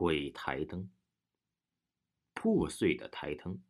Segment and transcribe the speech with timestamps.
[0.00, 0.88] 鬼台灯。
[2.32, 3.60] 破碎的台灯。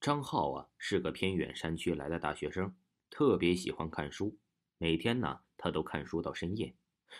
[0.00, 2.74] 张浩啊，是个偏远山区来的大学生，
[3.10, 4.36] 特别喜欢看书。
[4.76, 6.74] 每天呢，他都看书到深夜，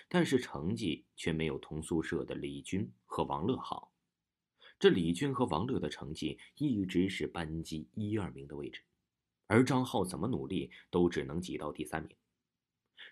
[0.09, 3.93] 但是成绩却没有同宿舍的李军和王乐好。
[4.77, 8.83] 这李军和王乐的成绩一直是班级一二名的位置，
[9.47, 12.17] 而张浩怎么努力都只能挤到第三名。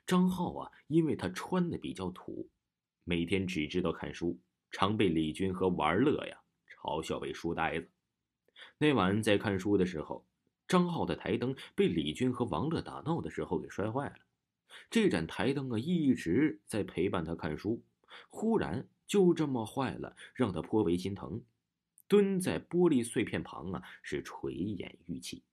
[0.08, 2.50] 张浩啊，因为他穿的比较土，
[3.04, 4.40] 每天只知道看书。
[4.74, 6.36] 常被李军和玩乐呀
[6.68, 7.88] 嘲笑为书呆子。
[8.76, 10.26] 那晚在看书的时候，
[10.66, 14.16] 张浩的台灯被李军和王乐打闹的时候给摔坏了。
[14.90, 17.84] 这盏台灯啊一直在陪伴他看书，
[18.28, 21.40] 忽然就这么坏了，让他颇为心疼。
[22.08, 25.44] 蹲在玻璃碎片旁啊是垂眼欲泣。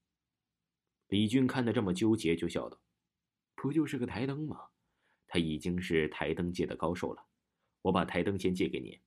[1.09, 2.79] 李军看得这么纠结，就笑道
[3.53, 4.57] ：“不就是个台灯吗？
[5.27, 7.23] 他已经是台灯界的高手了。
[7.83, 8.99] 我把台灯先借给你。”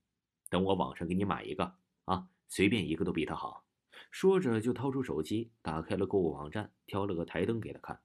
[0.48, 3.64] 等我网上给你买一个啊，随便一个都比他好。
[4.10, 8.00] 说着就掏出手机，打开了购物网站，挑了个台灯给他看。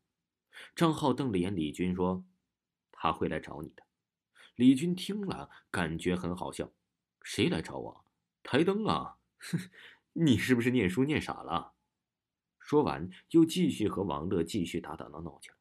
[0.76, 2.26] 张浩瞪了眼李军，说
[2.92, 3.84] ：“他会来找你的。”
[4.56, 6.72] 李军听了，感觉很好笑
[7.23, 8.06] ：“谁来找我？
[8.44, 9.17] 台灯啊！
[9.38, 9.58] 哼，
[10.14, 11.73] 你是不是念书念傻了？”
[12.60, 15.58] 说完，又继续和王乐继续打打闹闹去了。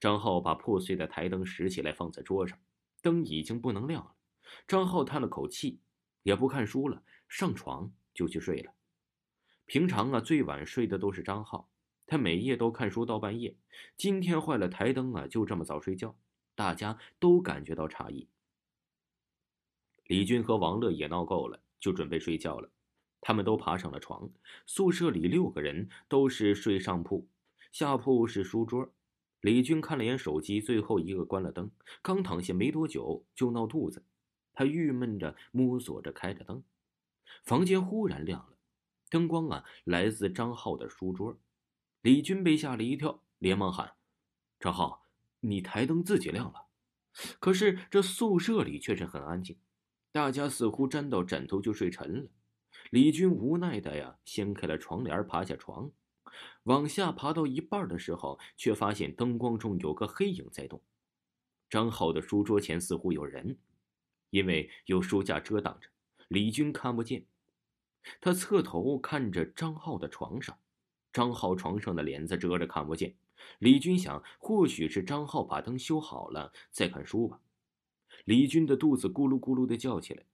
[0.00, 2.58] 张浩把破碎的台灯拾起来，放在桌上，
[3.02, 4.16] 灯已经不能亮了。
[4.66, 5.80] 张浩叹了口气，
[6.22, 8.72] 也不看书了，上床就去睡了。
[9.66, 11.70] 平常啊，最晚睡的都是张浩，
[12.06, 13.56] 他每夜都看书到半夜。
[13.96, 16.16] 今天坏了台灯啊，就这么早睡觉，
[16.54, 18.28] 大家都感觉到诧异。
[20.06, 22.70] 李军和王乐也闹够了，就准备睡觉了。
[23.20, 24.28] 他们都爬上了床。
[24.66, 27.28] 宿舍里六个人都是睡上铺，
[27.70, 28.92] 下铺是书桌。
[29.40, 31.70] 李军看了眼手机，最后一个关了灯，
[32.02, 34.04] 刚躺下没多久就闹肚子。
[34.52, 36.62] 他郁闷着摸索着开着灯，
[37.42, 38.56] 房间忽然亮了，
[39.08, 41.38] 灯光啊来自张浩的书桌。
[42.02, 43.94] 李军被吓了一跳，连忙喊
[44.58, 45.04] ：“张浩，
[45.40, 46.66] 你台灯自己亮了。”
[47.38, 49.58] 可是这宿舍里却是很安静，
[50.10, 52.30] 大家似乎沾到枕头就睡沉了。
[52.90, 55.90] 李军无奈的呀掀开了床帘，爬下床，
[56.64, 60.82] 往下爬到一半的时候，却发现灯光中有个黑影在动。
[61.68, 63.58] 张浩的书桌前似乎有人。
[64.32, 65.88] 因为有书架遮挡着，
[66.28, 67.26] 李军看不见。
[68.18, 70.58] 他侧头看着张浩的床上，
[71.12, 73.14] 张浩床上的帘子遮着看不见。
[73.58, 77.40] 李军想，或许是张浩把灯修好了，再看书吧。
[78.24, 80.24] 李军的肚子咕噜咕噜的叫起来，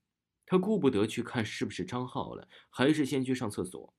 [0.47, 3.93] 他顾不得去看是不是张浩了，还是先去上厕所。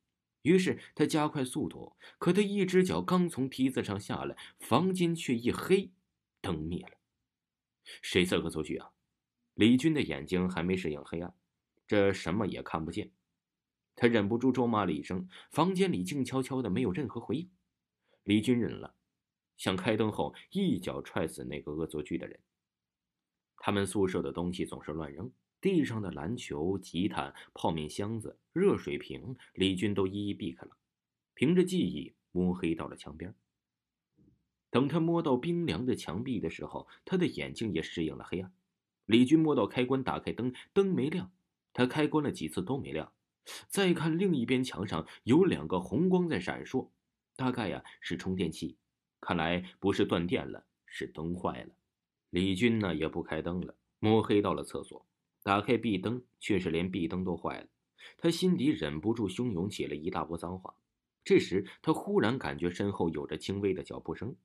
[0.44, 5.92] 于是他加快速度，可他一只脚刚从梯子上下来，房间却一黑，
[6.40, 6.94] 灯灭了。
[8.02, 8.92] 谁在恶作剧啊？
[9.59, 11.34] 李军的眼睛还没适应黑暗，
[11.86, 13.12] 这什么也看不见。
[13.94, 17.50] 他忍不住咒骂了一声，房间里静悄悄的，没有任何回应。
[18.24, 18.96] 李军忍了，
[19.58, 22.40] 想开灯后一脚踹死那个恶作剧的人。
[23.58, 30.78] 他们宿舍的东西总是乱扔，地上的篮球、吉他、泡面箱子、热水瓶，李军都一一避开了。
[31.34, 33.36] 凭着记忆摸黑到了墙边。
[34.69, 38.53] 等他摸到冰凉的墙壁的时候，他的眼睛也适应了黑暗。
[39.09, 41.31] 李军摸到开关，打开灯，灯没亮。
[41.74, 43.12] 他开关了几次都没亮。
[43.68, 46.90] 再看另一边墙上有两个红光在闪烁，
[47.36, 48.78] 大概呀是充电器。
[49.19, 51.69] 看来不是断电了，是灯坏了。
[52.30, 55.03] 李军呢也不开灯了，摸黑到了厕所，
[55.42, 57.68] 打开壁灯，却是连壁灯都坏了。
[58.16, 60.75] 他心底忍不住汹涌起了一大波脏话。
[61.24, 64.36] 这时他忽然感觉身后有着轻微的脚步声，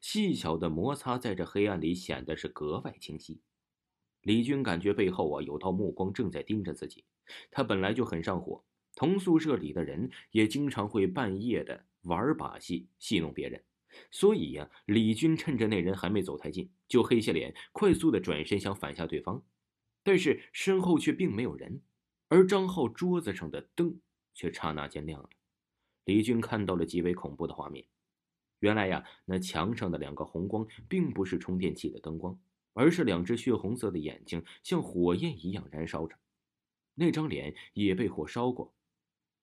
[0.00, 3.42] 细小的摩擦在这黑暗里显得是格外清晰。
[4.24, 7.04] 李军感觉背后啊有道目光正在盯着自己，
[7.50, 8.64] 他本来就很上火，
[8.94, 13.62] 同宿舍里的人也经常会半夜的玩把戏戏弄别人，
[14.10, 19.42] 所以呀，李军趁着那人还没走太近，就黑下脸，快速的转身想反下对方，
[20.02, 21.82] 但是身后却并没有人，
[22.28, 24.00] 而张浩桌子上的灯
[24.32, 25.28] 却刹那间亮了，
[26.04, 27.84] 李军看到了极为恐怖的画面，
[28.60, 32.38] 原来呀，那墙上的两个红光并不是充电器的灯光。
[32.74, 36.16] 而是两只血红色的眼睛像火焰一样燃烧着，
[36.94, 38.74] 那张脸也被火烧过，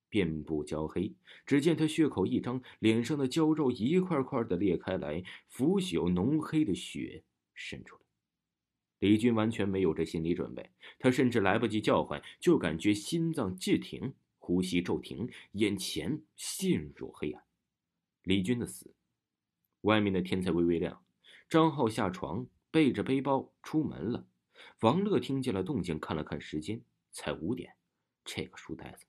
[0.10, 1.13] 遍布焦黑。
[1.45, 7.24] 只见他血口一张，脸上的焦肉一块块的裂开来，腐朽浓黑的血
[7.54, 8.01] 渗出来。
[9.00, 10.69] 李军完全没有这心理准备，
[11.00, 17.44] 他甚至来不及叫唤，就感觉心脏骤停，呼吸骤停，眼前陷入黑暗。
[18.24, 18.94] 李军的死，
[19.81, 21.04] 外面的天才微微亮。
[21.50, 22.45] 张浩下床。
[22.71, 24.25] 背着背包出门了，
[24.79, 26.81] 王乐听见了动静，看了看时间，
[27.12, 27.75] 才五点，
[28.23, 29.06] 这个书呆子，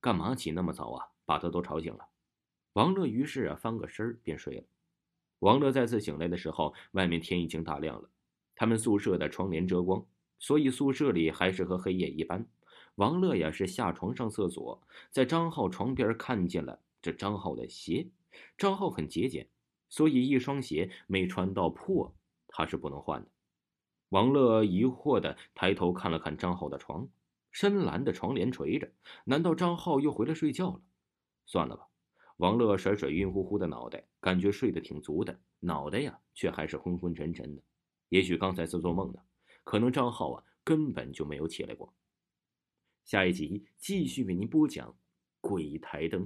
[0.00, 1.06] 干嘛起那么早啊？
[1.24, 2.06] 把他都吵醒了。
[2.74, 4.64] 王乐于是啊翻个身便睡了。
[5.40, 8.10] 王乐再次醒来的时候，外面天已经大亮了。
[8.54, 10.06] 他们宿舍的窗帘遮光，
[10.38, 12.46] 所以宿舍里还是和黑夜一般。
[12.94, 18.08] 王乐呀是下床上厕所，在张浩床边看见了这张浩的鞋。
[18.56, 19.48] 张浩很节俭，
[19.88, 22.14] 所以一双鞋没穿到破，
[22.48, 23.28] 他是不能换的。
[24.10, 27.08] 王乐疑惑的抬头看了看张浩的床，
[27.50, 28.92] 深蓝的床帘垂着，
[29.24, 30.80] 难道张浩又回来睡觉了？
[31.44, 31.88] 算了吧。
[32.36, 37.62] 王乐甩甩晕乎乎的脑袋，感觉睡得挺足的，脑袋呀却还是昏昏沉沉的。
[38.10, 39.20] 也许刚才是做梦呢，
[39.64, 41.92] 可能张浩啊根本就没有起来过。
[43.04, 44.90] 下一集继续为您播讲
[45.40, 46.22] 《鬼台灯》。